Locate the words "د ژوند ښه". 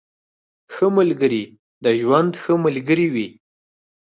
1.83-2.53